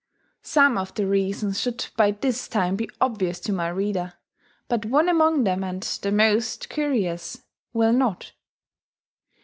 Some 0.41 0.79
of 0.79 0.95
the 0.95 1.05
reasons 1.05 1.59
should 1.61 1.85
by 1.95 2.09
this 2.09 2.47
time 2.47 2.75
be 2.75 2.89
obvious 2.99 3.39
to 3.41 3.53
my 3.53 3.67
reader; 3.69 4.13
but 4.67 4.83
one 4.83 5.07
among 5.07 5.43
them 5.43 5.63
and 5.63 5.83
the 6.01 6.11
most, 6.11 6.69
curious 6.69 7.43
will 7.71 7.93
not. 7.93 8.31